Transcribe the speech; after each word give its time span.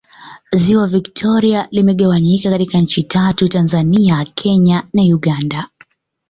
Ziwa 0.55 0.87
Victoria 0.87 1.67
limegawanyika 1.71 2.49
katika 2.49 2.77
Nchi 2.77 3.03
tatu 3.03 3.47
Tanzania 3.47 4.25
Kenya 4.25 4.83
na 4.93 5.01
Uganda 5.01 5.67